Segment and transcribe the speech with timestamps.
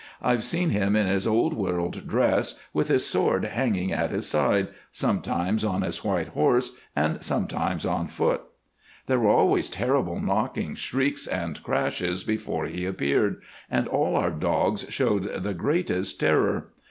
[0.19, 4.69] I've seen him in his old world dress with his sword hanging at his side,
[4.91, 8.41] sometimes on his white horse and sometimes on foot.
[9.05, 14.87] "There were always terrible knockings, shrieks, and crashes before he appeared, and all our dogs
[14.91, 16.71] showed the greatest terror.